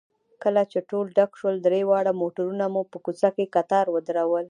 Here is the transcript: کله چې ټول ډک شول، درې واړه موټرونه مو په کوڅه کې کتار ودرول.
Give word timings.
کله 0.43 0.61
چې 0.71 0.79
ټول 0.89 1.05
ډک 1.17 1.31
شول، 1.39 1.55
درې 1.61 1.81
واړه 1.89 2.13
موټرونه 2.21 2.65
مو 2.73 2.81
په 2.91 2.97
کوڅه 3.05 3.29
کې 3.35 3.51
کتار 3.55 3.85
ودرول. 3.91 4.39